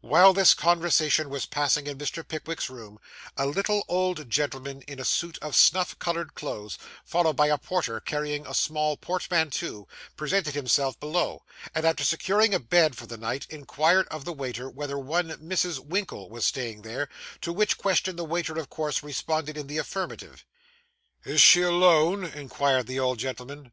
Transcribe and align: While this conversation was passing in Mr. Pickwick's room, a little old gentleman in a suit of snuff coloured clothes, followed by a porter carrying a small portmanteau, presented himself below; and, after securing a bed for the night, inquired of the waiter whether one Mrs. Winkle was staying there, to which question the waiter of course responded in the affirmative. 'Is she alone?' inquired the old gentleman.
While 0.00 0.32
this 0.32 0.54
conversation 0.54 1.30
was 1.30 1.46
passing 1.46 1.86
in 1.86 1.98
Mr. 1.98 2.26
Pickwick's 2.26 2.68
room, 2.68 2.98
a 3.36 3.46
little 3.46 3.84
old 3.86 4.28
gentleman 4.28 4.82
in 4.88 4.98
a 4.98 5.04
suit 5.04 5.38
of 5.40 5.54
snuff 5.54 5.96
coloured 6.00 6.34
clothes, 6.34 6.76
followed 7.04 7.36
by 7.36 7.46
a 7.46 7.58
porter 7.58 8.00
carrying 8.00 8.44
a 8.44 8.54
small 8.54 8.96
portmanteau, 8.96 9.86
presented 10.16 10.54
himself 10.56 10.98
below; 10.98 11.44
and, 11.76 11.84
after 11.84 12.02
securing 12.02 12.54
a 12.54 12.58
bed 12.58 12.96
for 12.96 13.06
the 13.06 13.16
night, 13.16 13.46
inquired 13.50 14.08
of 14.08 14.24
the 14.24 14.32
waiter 14.32 14.68
whether 14.68 14.98
one 14.98 15.28
Mrs. 15.34 15.78
Winkle 15.78 16.28
was 16.28 16.44
staying 16.44 16.82
there, 16.82 17.08
to 17.42 17.52
which 17.52 17.78
question 17.78 18.16
the 18.16 18.24
waiter 18.24 18.58
of 18.58 18.68
course 18.68 19.04
responded 19.04 19.56
in 19.56 19.68
the 19.68 19.78
affirmative. 19.78 20.44
'Is 21.24 21.40
she 21.40 21.62
alone?' 21.62 22.24
inquired 22.24 22.88
the 22.88 22.98
old 22.98 23.20
gentleman. 23.20 23.70